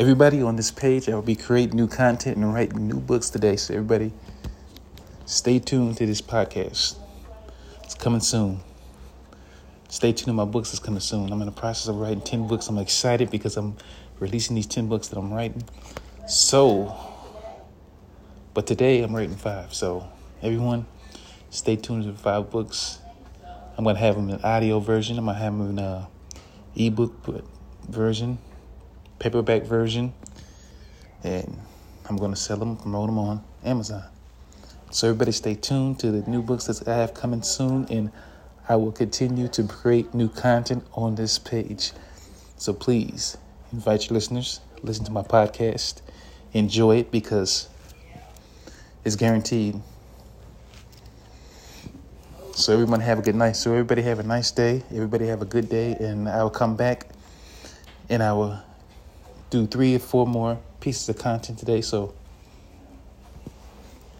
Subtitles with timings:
[0.00, 3.56] everybody on this page, I will be creating new content and writing new books today.
[3.56, 4.14] So everybody,
[5.26, 6.96] stay tuned to this podcast.
[7.84, 8.60] It's coming soon.
[9.90, 10.28] Stay tuned.
[10.28, 11.30] To my books is coming soon.
[11.30, 12.68] I'm in the process of writing ten books.
[12.68, 13.76] I'm excited because I'm
[14.20, 15.64] releasing these ten books that I'm writing.
[16.26, 16.96] So,
[18.54, 19.74] but today I'm writing five.
[19.74, 20.08] So
[20.40, 20.86] everyone,
[21.50, 23.00] stay tuned to the five books.
[23.76, 25.18] I'm gonna have them in audio version.
[25.18, 26.06] I'm gonna have them in uh,
[26.74, 27.12] ebook
[27.86, 28.38] version,
[29.20, 30.12] paperback version,
[31.22, 31.56] and
[32.08, 34.02] I'm gonna sell them, promote them on Amazon.
[34.90, 38.10] So everybody, stay tuned to the new books that I have coming soon, and
[38.68, 41.92] I will continue to create new content on this page.
[42.56, 43.36] So please
[43.72, 46.00] invite your listeners, listen to my podcast,
[46.52, 47.68] enjoy it because
[49.04, 49.80] it's guaranteed
[52.60, 53.52] so everyone have a good night.
[53.52, 54.82] So everybody have a nice day.
[54.90, 57.06] Everybody have a good day, and I will come back
[58.10, 58.58] and I will
[59.50, 61.80] do three or four more pieces of content today.
[61.80, 62.14] So